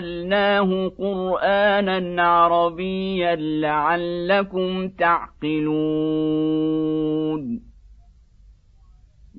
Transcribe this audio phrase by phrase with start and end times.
[0.00, 5.70] جعلناه قرانا عربيا لعلكم تعقلون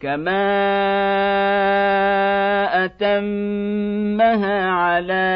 [0.00, 0.44] كما
[2.84, 5.26] اتمها على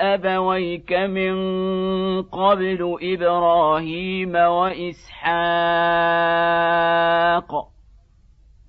[0.00, 1.34] ابويك من
[2.22, 5.34] قبل إبراهيم واسحاق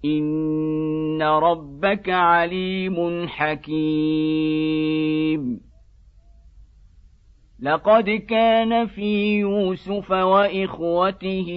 [0.05, 4.85] ان ربك عليم حكيم
[7.59, 11.47] لقد كان في يوسف وإخوته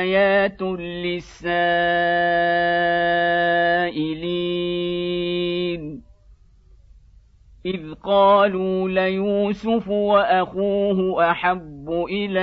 [0.00, 1.80] آيات للسائلين.
[7.66, 12.40] إذ قالوا ليوسف وأخوه أحب إلى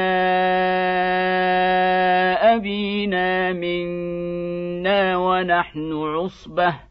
[2.41, 6.86] أبينا منا ونحن عصبة.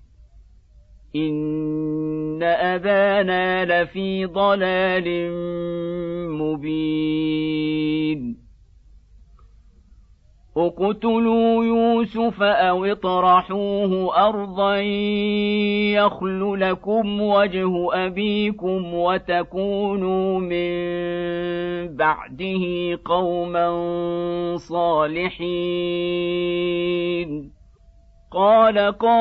[1.16, 5.30] إن أبانا لفي ضلال
[6.30, 8.36] مبين
[10.56, 14.76] اقتلوا يوسف أو اطرحوه أرضا
[15.96, 20.76] يخل لكم وجه أبيكم وتكونوا من
[21.96, 22.64] بعده
[23.04, 23.66] قوما
[24.56, 25.36] صالحين
[28.36, 29.16] قال قائل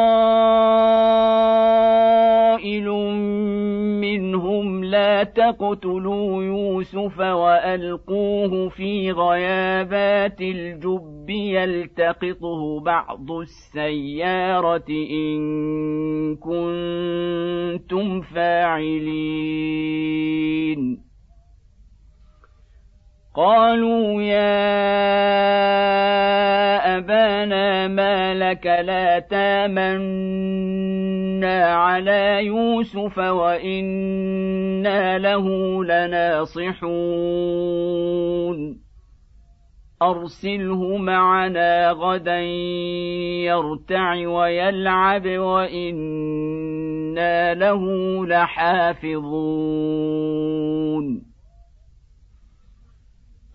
[4.02, 19.56] منهم لا تقتلوا يوسف والقوه في غيابات الجب يلتقطه بعض السياره ان كنتم فاعلين
[23.36, 24.56] قالوا يا
[26.98, 30.06] أبانا ما لك لا تامنا
[31.66, 35.48] على يوسف وإنا له
[35.84, 36.86] لناصحون.
[40.02, 42.40] أرسله معنا غدا
[43.46, 46.74] يرتع ويلعب وإنا
[47.54, 47.82] له
[48.26, 49.26] لحافظون.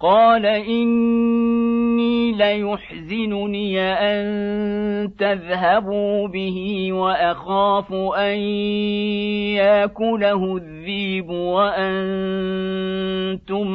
[0.00, 8.38] قال إني ليحزنني أن تذهبوا به وأخاف أن
[9.60, 11.78] يأكله الذيب وأنتم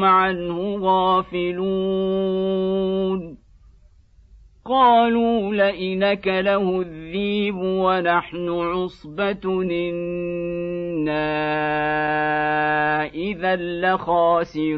[0.03, 2.25] عنه غافلون.
[4.65, 10.25] قالوا لئن له الذيب ونحن عصبة إنا
[13.05, 14.75] إذا لخاسرون.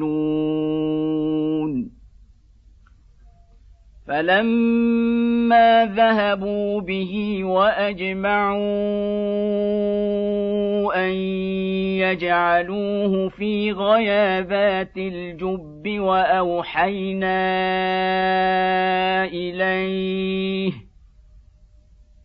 [4.08, 8.58] فلما ذهبوا به واجمعوا
[11.06, 11.12] ان
[12.00, 17.46] يجعلوه في غيابات الجب واوحينا
[19.26, 20.87] اليه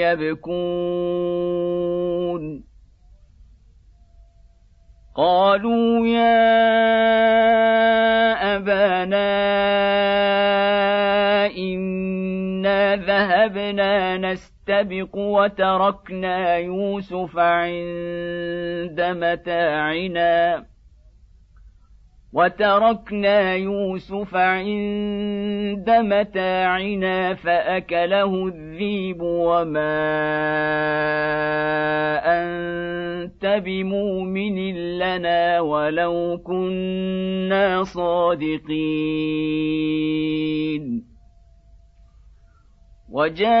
[0.00, 1.50] يبكون.
[5.16, 6.50] قالوا يا
[8.56, 9.30] أبانا
[11.58, 20.69] إنا ذهبنا نستبق وتركنا يوسف عند متاعنا.
[22.32, 30.00] وتركنا يوسف عند متاعنا فأكله الذيب وما
[32.24, 38.70] أنت بمؤمن لنا ولو كنا صادقين.
[43.10, 43.60] وجاءوا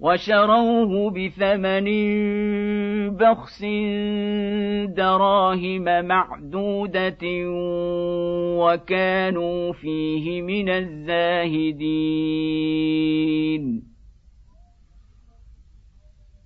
[0.00, 1.86] وشروه بثمن
[3.16, 3.64] بخس
[4.96, 7.18] دراهم معدودة
[8.60, 11.90] وكانوا فيه من الزاهدين.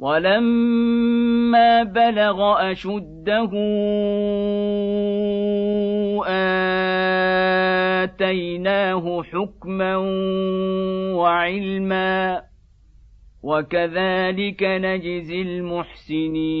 [0.00, 3.50] ولما بلغ أشده
[8.02, 9.96] آتيناه حكما
[11.16, 12.42] وعلما
[13.42, 16.60] وكذلك نجزي المحسنين.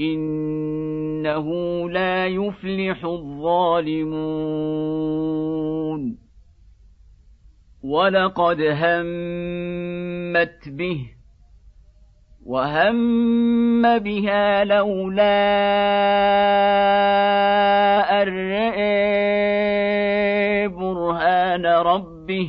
[0.00, 1.48] إنه
[1.90, 4.14] لا يفلح الظالمون.
[7.82, 11.10] ولقد همت به
[12.46, 15.44] وهم بها لولا
[18.22, 18.28] أن
[20.68, 22.48] برهان ربه.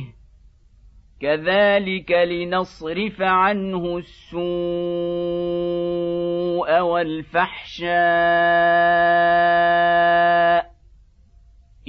[1.20, 5.45] كذلك لنصرف عنه السوء.
[6.60, 7.86] والفحشاء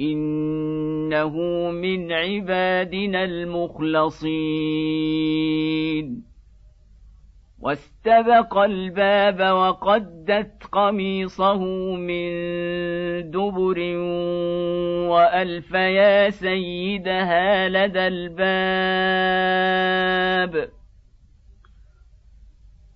[0.00, 1.36] إنه
[1.70, 4.68] من عبادنا المخلصين.
[7.60, 12.30] واستبق الباب وقدت قميصه من
[13.30, 13.78] دبر
[15.10, 18.38] وألف يا سيدها لدى الباب.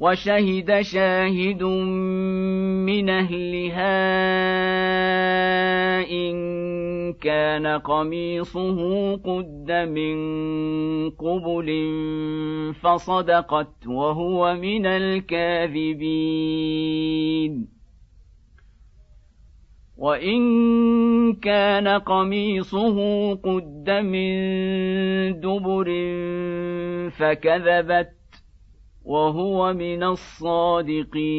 [0.00, 4.00] وشهد شاهد من أهلها
[6.10, 6.32] إن
[7.12, 10.16] كان قميصه قد من
[11.10, 11.68] قبل
[12.82, 16.40] فصدقت وهو من الكاذبين.
[19.96, 20.42] وإن
[21.32, 24.40] كان قميصه قد من
[25.40, 25.88] دبر
[27.10, 28.19] فكذبت
[29.04, 31.30] وهو من الصادقين.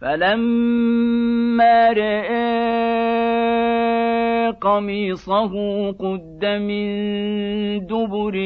[0.00, 2.66] فلما رأى
[4.60, 5.52] قميصه
[5.92, 6.86] قد من
[7.86, 8.36] دبر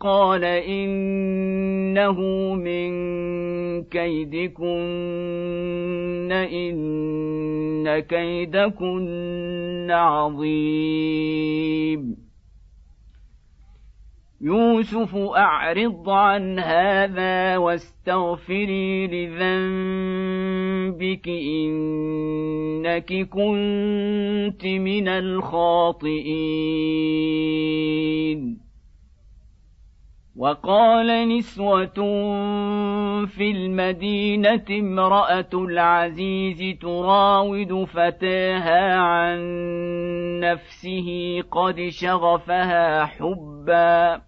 [0.00, 2.20] قال إنه
[2.54, 2.92] من
[3.84, 4.66] كيدكن
[6.32, 11.06] إن كيدكن عظيم.
[14.40, 26.26] يوسف أعرض عن هذا واستغفري لذنبك إنك كنت من الخاطئين.
[30.38, 31.94] وقال نسوة
[33.26, 39.38] في المدينة امرأة العزيز تراود فتاها عن
[40.40, 44.22] نفسه قد شغفها حبا.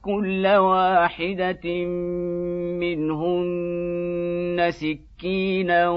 [0.01, 1.85] كل واحدة
[2.79, 5.89] منهن سكينا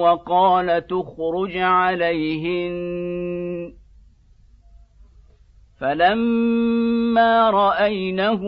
[0.00, 2.78] وقال تخرج عليهن.
[5.80, 8.42] فلما رأينه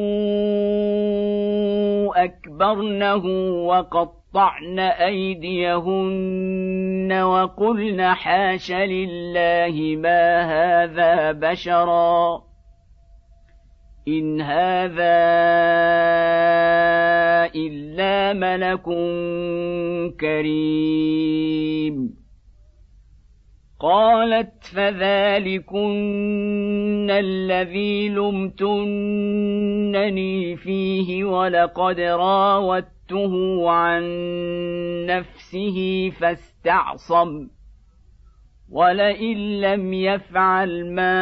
[2.17, 3.25] أكبرنه
[4.35, 6.33] وقطعن ايديهن
[7.13, 12.43] وقلن حاش لله ما هذا بشرا
[14.09, 15.21] ان هذا
[17.55, 18.85] الا ملك
[20.21, 22.21] كريم
[23.81, 25.91] قالت فذلكن
[27.11, 29.27] الذي لمتنني
[30.57, 32.01] فيه ولقد
[33.13, 34.03] راودته عن
[35.07, 37.49] نفسه فاستعصم
[38.71, 41.21] ولئن لم يفعل ما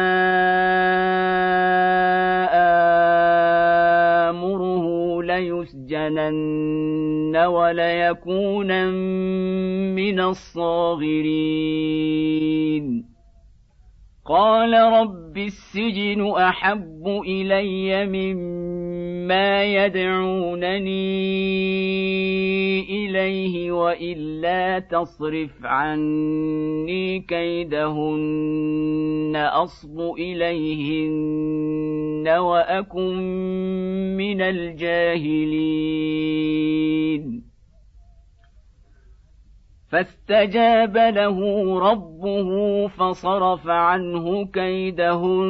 [4.29, 6.57] امره ليسجنن
[7.37, 8.85] وليكونا
[9.95, 11.59] من الصاغرين
[14.25, 18.78] قال رب السجن احب الي مما
[19.63, 21.19] يدعونني
[22.81, 33.17] إليه وإلا تصرف عني كيدهن أصب إليهن وأكن
[34.17, 35.89] من الجاهلين.
[39.91, 41.39] فاستجاب له
[41.79, 45.49] ربه فصرف عنه كيدهن.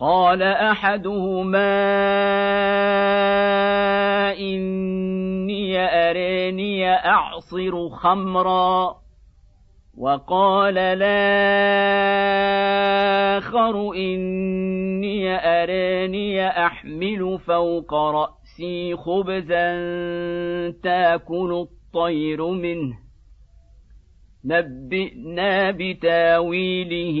[0.00, 1.70] قال أحدهما
[4.38, 8.96] إني اراني أعصر خمرا
[9.98, 11.04] وقال الآخر
[13.94, 19.70] إني اراني أحمل فوق رأسي خبزا
[20.82, 22.98] تأكل الطير منه
[24.44, 27.20] نبئنا بتاويله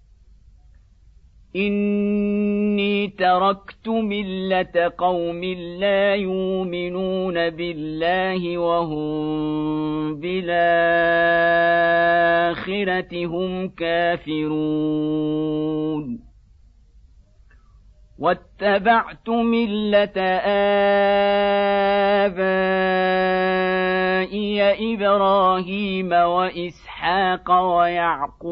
[1.55, 5.43] اني تركت مله قوم
[5.79, 10.45] لا يؤمنون بالله وهم بالاخره
[13.25, 14.41] هم كافرون.
[18.19, 20.17] واتبعت مله
[22.25, 28.51] ابائي إبراهيم واسحاق ويعقوب.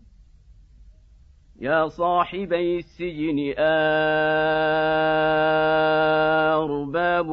[1.61, 3.53] يا صاحبي السجن
[6.57, 7.31] أرباب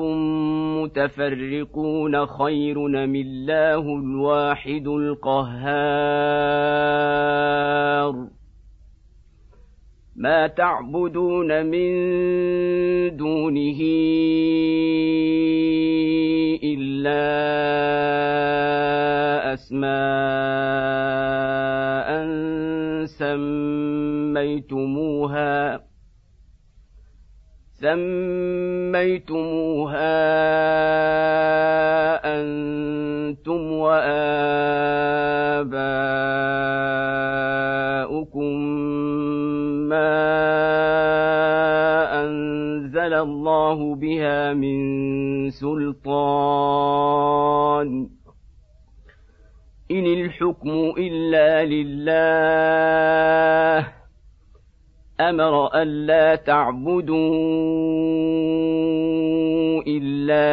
[0.82, 5.88] متفرقون خير من الله الواحد القهار
[10.16, 11.96] ما تعبدون من
[13.16, 13.80] دونه
[16.64, 17.28] إلا
[19.54, 20.28] أسماء
[24.38, 25.80] سميتموها
[28.98, 30.18] سميتموها
[32.24, 33.72] أنتم
[37.28, 38.56] وآباؤكم
[39.88, 40.14] ما
[42.24, 44.78] أنزل الله بها من
[45.50, 47.08] سلطان
[49.90, 52.58] إن الحكم إلا لله
[55.20, 57.18] أمر ألا تعبدوا
[59.86, 60.48] إلا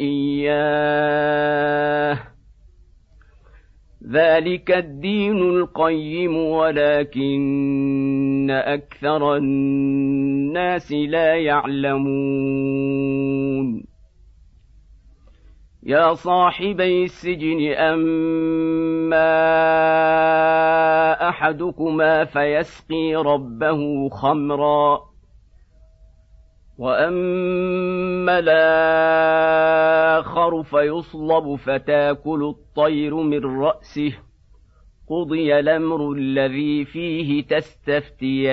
[0.00, 1.12] إياه
[4.12, 7.82] ذلك الدين القيم ولكن
[8.50, 13.02] أكثر الناس لا يعلمون.
[15.82, 19.22] يا صاحبي السجن اما
[21.32, 25.00] احدكما فيسقي ربه خمرا
[26.78, 34.12] واما الآخر فيصلب فتاكل الطير من راسه
[35.08, 38.52] قضي الامر الذي فيه تستفتيان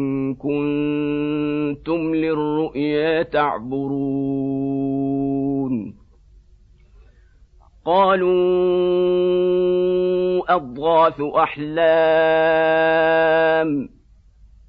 [0.33, 4.81] كنتم للرؤيا تعبرون.
[7.85, 8.31] قالوا
[10.55, 11.71] أضغاث أحلام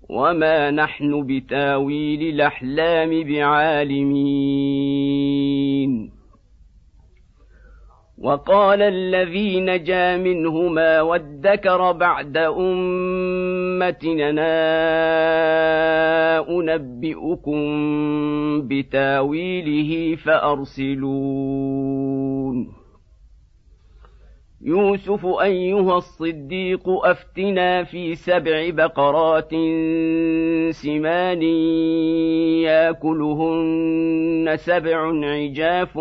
[0.08, 5.11] وما نحن بتاويل الأحلام بعالمين.
[8.22, 12.92] وقال الذي نجا منهما وادكر بعد أمتنا
[16.48, 17.62] أنبئكم
[18.68, 21.62] بتاويله فأرسلون.
[24.64, 29.50] يوسف أيها الصديق أفتنا في سبع بقرات
[30.70, 31.42] سمان
[32.62, 35.96] ياكلهن سبع عجاف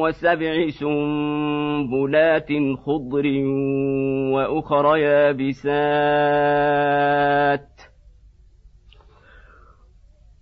[0.00, 2.48] وسبع سنبلات
[2.86, 3.26] خضر
[4.32, 5.76] وأخر يابسات.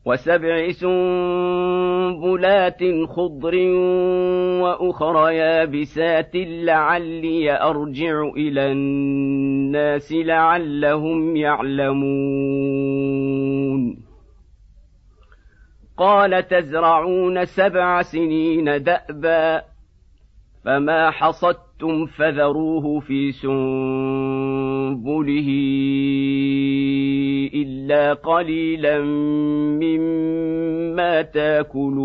[0.06, 3.54] وسبع سنبلات خضر
[4.62, 12.94] وأخر يابسات لعلي أرجع إلى الناس لعلهم يعلمون.
[15.96, 19.62] قال تزرعون سبع سنين دأبا
[20.64, 23.54] فما حصدتم فذروه في سنبله
[27.54, 29.00] الا قليلا
[29.82, 32.04] مما تاكلون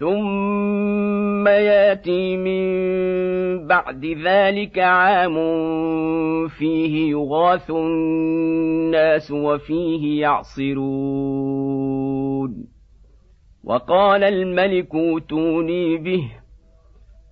[0.00, 5.34] ثم ياتي من بعد ذلك عام
[6.48, 10.90] فيه يغاث الناس وفيه يعصرون
[13.64, 16.30] وقال الملك اوتوني به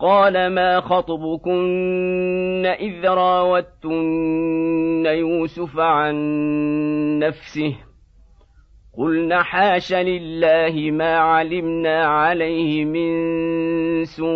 [0.00, 6.14] قال ما خطبكن إذ راوتن يوسف عن
[7.18, 7.76] نفسه
[8.98, 13.10] قلن حاش لله ما علمنا عليه من
[14.04, 14.30] سوء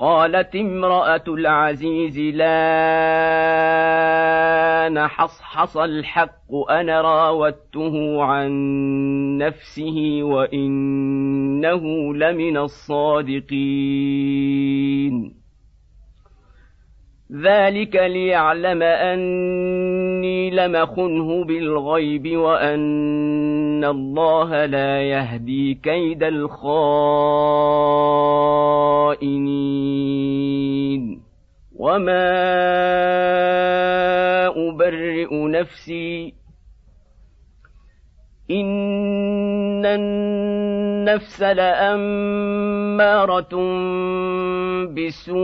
[0.00, 2.50] قالت امرأة العزيز لا
[4.88, 8.50] نحصحص الحق أنا راودته عن
[9.38, 13.50] نفسه وإنه لمن الصادقين.
[17.34, 26.80] ذلك ليعلم اني لمخنه بالغيب وان الله لا يهدي كيد الخائنين.
[31.78, 32.30] وما
[34.46, 36.39] ابرئ نفسي
[38.50, 43.00] ان النفس لاماره
[44.86, 45.40] بسوء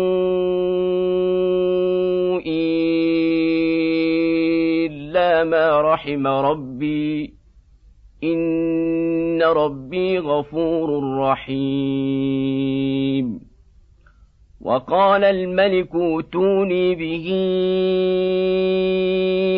[4.86, 7.34] الا ما رحم ربي
[8.24, 12.66] ان ربي غفور رحيم
[14.60, 17.32] وقال الملك اوتوني به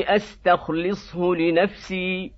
[0.08, 2.37] استخلصه لنفسي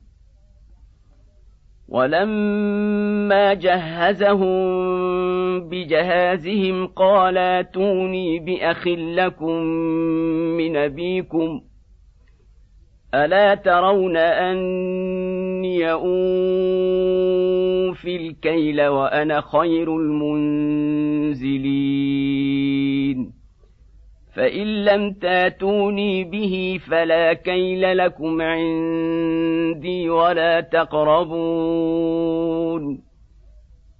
[1.91, 4.59] ولما جهزهم
[5.69, 9.55] بجهازهم قال أتوني بأخ لكم
[10.57, 11.61] من أبيكم
[13.13, 16.05] ألا ترون أني اوفي
[18.15, 21.90] الكيل وأنا خير المنزلين
[24.35, 32.11] فان لم تاتوني به فلا كيل لكم عندي ولا تقربون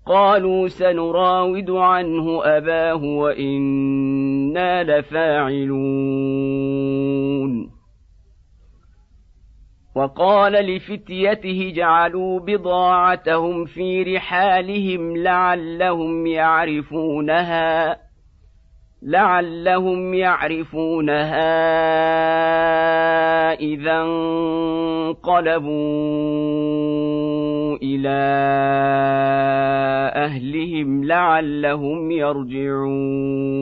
[0.06, 6.22] قالوا سنراود عنه اباه وأنا لفاعلون
[9.96, 17.98] وقال لفتيته جعلوا بضاعتهم في رحالهم لعلهم يعرفونها
[19.04, 21.52] لعلهم يعرفونها
[23.54, 25.72] إذا انقلبوا
[27.84, 28.20] إلى
[30.16, 33.62] أهلهم لعلهم يرجعون.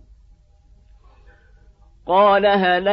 [2.07, 2.87] قال هل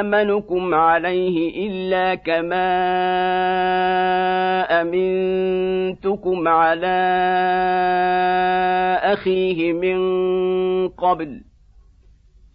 [0.00, 2.64] آمنكم عليه إلا كما
[4.80, 6.96] أمنتكم على
[9.02, 9.98] أخيه من
[10.88, 11.40] قبل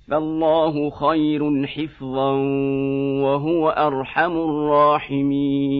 [0.08, 2.32] فالله خير حفظا
[3.24, 5.80] وهو أرحم الراحمين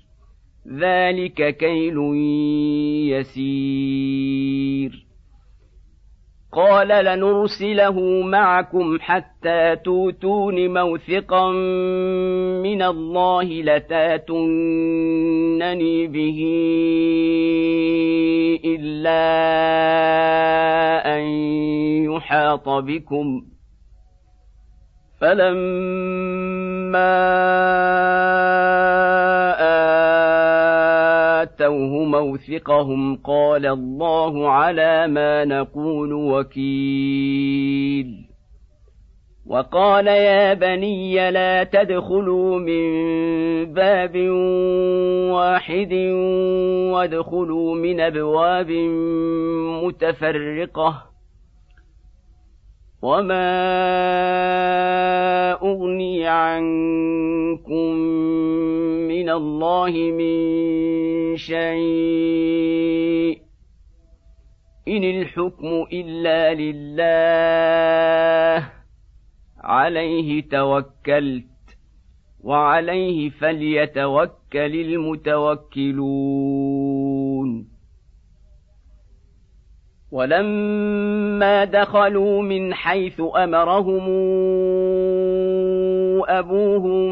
[0.67, 1.97] ذلك كيل
[3.09, 5.05] يسير
[6.53, 11.51] قال لنرسله معكم حتى توتون موثقا
[12.61, 14.47] من الله لتاتونني
[16.07, 16.39] به
[18.65, 19.21] الا
[21.17, 21.23] ان
[22.11, 23.41] يحاط بكم
[25.21, 27.11] فلما
[31.41, 37.81] آتوه موثقهم قال الله على ما نقول وكيل
[39.45, 42.91] وقال يا بني لا تدخلوا من
[43.73, 44.17] باب
[45.31, 45.93] واحد
[46.93, 48.71] وادخلوا من ابواب
[49.83, 51.03] متفرقه
[53.01, 53.51] وما
[55.53, 57.95] اغني عنكم
[59.31, 60.37] الله من
[61.37, 63.41] شيء
[64.87, 68.69] إن الحكم إلا لله
[69.59, 71.45] عليه توكلت
[72.43, 76.41] وعليه فليتوكل المتوكلون
[80.11, 84.09] ولما دخلوا من حيث أمرهم
[86.27, 87.11] أبوهم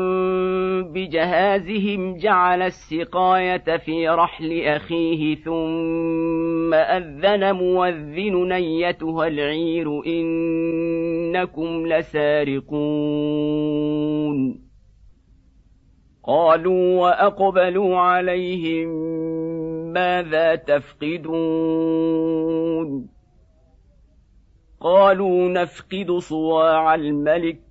[0.83, 12.71] بجهازهم جعل السقاية في رحل أخيه ثم أذن موذن ايتها العير إنكم لسارقون.
[16.23, 18.87] قالوا وأقبلوا عليهم
[19.93, 22.01] ماذا تفقدون؟
[24.81, 27.70] قالوا نفقد صواع الملك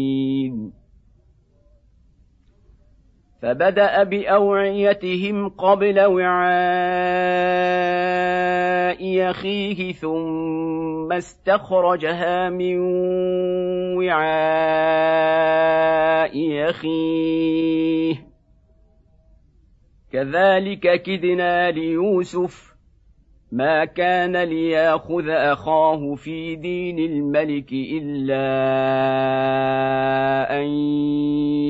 [3.41, 6.51] فبدأ بأوعيتهم قبل وعاء
[9.29, 12.79] أخيه ثم استخرجها من
[13.97, 14.31] وعاء
[16.69, 18.15] أخيه.
[20.11, 22.70] كذلك كدنا ليوسف
[23.51, 28.47] ما كان لياخذ اخاه في دين الملك الا
[30.59, 30.67] ان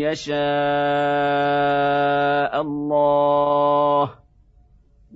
[0.05, 0.31] يشاء
[2.61, 4.11] الله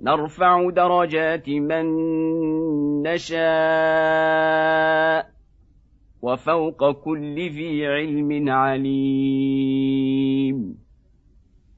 [0.02, 1.86] نرفع درجات من
[3.02, 4.46] نشاء
[6.22, 9.96] وفوق كل ذي علم عليم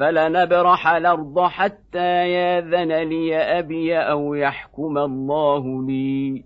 [0.00, 6.44] فلنبرح الأرض حتى ياذن لي أبي أو يحكم الله لي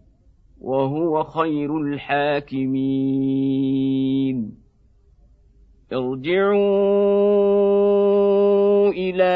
[0.60, 2.74] وهو خير الحاكمين.
[5.92, 6.54] ارجعوا
[8.90, 9.34] إلى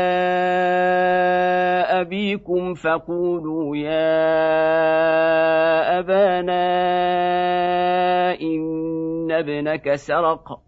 [2.00, 4.38] أبيكم فقولوا يا
[5.98, 6.80] أبانا
[8.40, 10.67] إن ابنك سرق.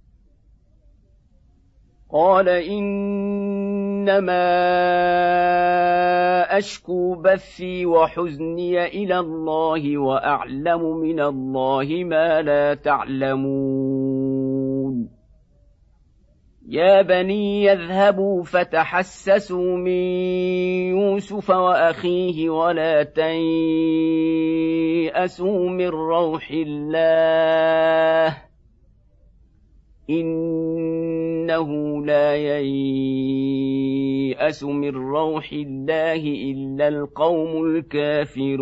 [2.13, 2.97] قال إنما
[6.57, 14.21] أشكو بثي وحزني إلى الله وأعلم من الله ما لا تعلمون.
[16.67, 20.01] يا بني يذهبوا فتحسسوا من
[20.91, 23.29] يوسف وأخيه ولا تيأسوا
[25.69, 28.37] من روح الله.
[30.09, 31.69] إنه
[32.05, 32.63] لا ييأس
[34.63, 38.61] من روح الله إلا القوم الكافرون.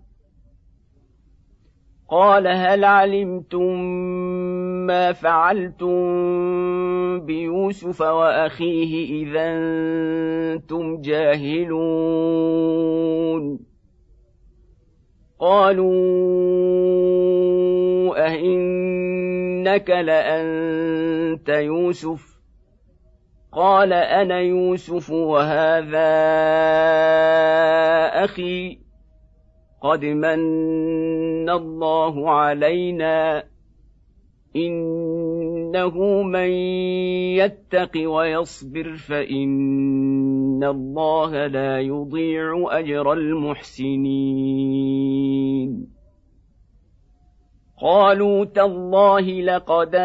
[2.11, 3.79] قال هل علمتم
[4.87, 5.95] ما فعلتم
[7.19, 12.11] بيوسف وأخيه إذا أنتم جاهلون؟
[15.39, 15.91] قالوا
[18.27, 22.31] أئنك لأنت يوسف؟
[23.51, 26.11] قال أنا يوسف وهذا
[28.23, 28.80] أخي.
[29.81, 33.43] قد من الله علينا
[34.55, 36.49] انه من
[37.39, 44.41] يتق ويصبر فان الله لا يضيع اجر المحسنين
[47.81, 49.95] قالوا تالله لقد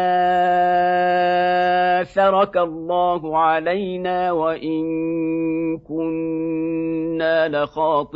[2.01, 4.83] آثرك الله علينا وإن
[5.77, 8.07] كنا لخاطئين.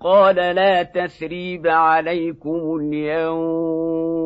[0.00, 4.16] قال لا تثريب عليكم اليوم.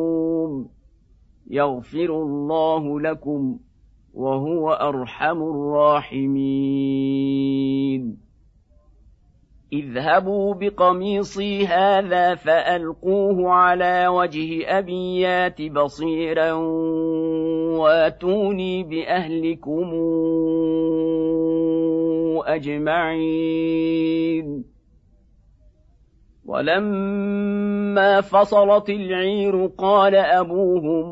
[1.49, 3.59] يغفر الله لكم
[4.13, 7.11] وهو أرحم الراحمين.
[9.73, 16.51] اذهبوا بقميصي هذا فألقوه على وجه ابي يات بصيرا
[17.79, 19.91] واتوني بأهلكم
[22.45, 23.91] أجمعين.
[26.45, 31.11] ولما فصلت العير قال أبوهم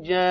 [0.00, 0.22] جاء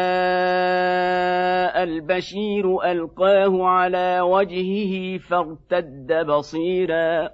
[1.84, 7.30] البشير ألقاه على وجهه فارتد بصيرا.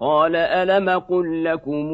[0.00, 1.88] قال ألم قل لكم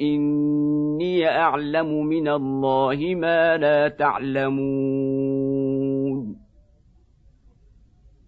[0.00, 5.31] إني أعلم من الله ما لا تعلمون؟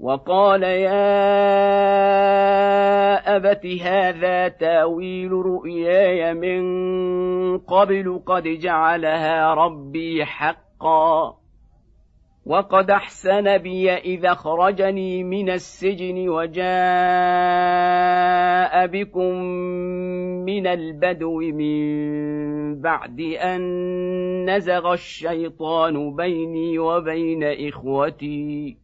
[0.00, 1.36] وقال يا
[3.36, 11.36] أبت هذا تأويل رؤياي من قبل قد جعلها ربي حقا
[12.46, 16.64] وقد أحسن بي إذا أخرجني من السجن وجاء
[18.86, 19.34] بكم
[20.44, 28.83] من البدو من بعد أن نزغ الشيطان بيني وبين إخوتي.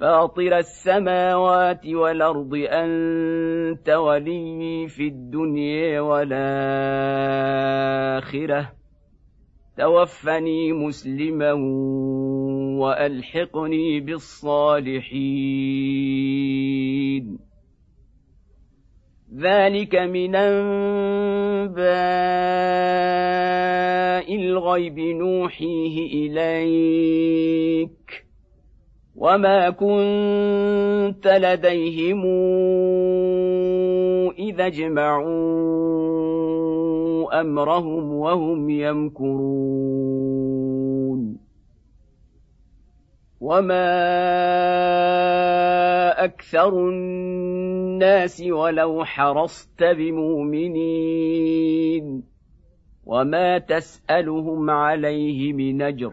[0.00, 6.38] فاطر السماوات والأرض أنت ولي في الدنيا والآخرة.
[9.78, 11.52] توفني مسلما
[12.78, 14.68] وألحقني بالصالحين.
[19.36, 21.84] ذلك من أنباء
[24.36, 27.97] الغيب نوحيه إليك.
[29.18, 32.22] وما كنت لديهم
[34.38, 35.28] اذا اجمعوا
[37.40, 39.88] امرهم وهم يمكرون
[43.40, 43.88] وما
[46.24, 51.18] أكثر الناس ولو حرصت بمؤمنين
[53.06, 56.12] وما تسالهم عليه من اجر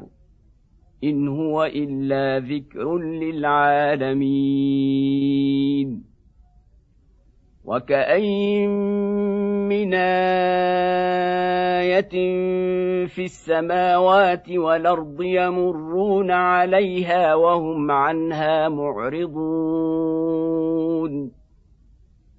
[1.03, 4.15] إن هو إلا ذكر للعالمين.
[7.65, 8.69] وكأين
[9.69, 10.25] من آية
[13.07, 19.85] في السماوات والأرض يمرون عليها وهم عنها معرضون.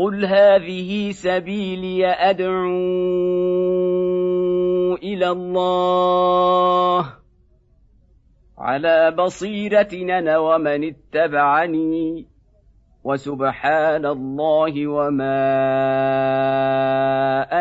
[0.00, 2.70] قل هذه سبيلي ادعو
[4.94, 7.12] إلى الله
[8.58, 12.26] على بصيره أنا ومن اتبعني
[13.04, 15.42] وسبحان الله وما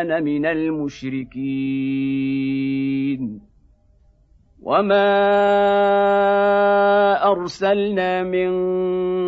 [0.02, 1.40] أنا من المشركين
[4.62, 5.10] وما
[7.32, 8.52] ارسلنا من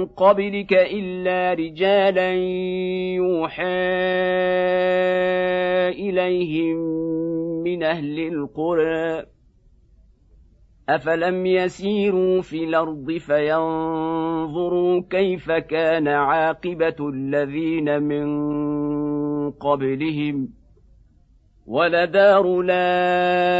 [0.06, 2.32] قبلك الا رجالا
[3.16, 3.64] يوحى
[5.90, 6.78] اليهم
[7.64, 9.26] من أهل القرى
[10.90, 18.26] افلم يسيروا في الأرض فينظروا كيف كان عاقبه الذين من
[19.52, 20.61] قبلهم
[21.68, 23.52] ولدار الاخره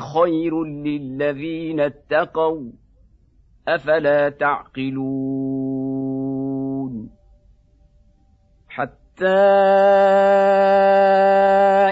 [0.00, 2.70] خير للذين اتقوا
[3.68, 5.54] افلا تعقلون
[8.68, 9.26] حتى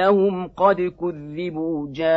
[0.01, 2.07] إنهم قد كذبوا جاءهم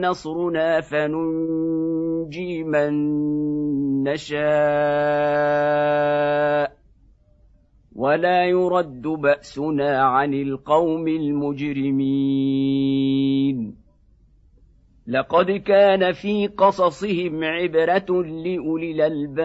[0.00, 2.94] نصرنا فننجي ننجي من
[4.02, 4.44] نشاء
[7.94, 12.14] ولا يرد بأسنا عن القوم المجرمين.
[15.06, 19.44] لقد كان في قصصهم عبرة لأولي الألباب.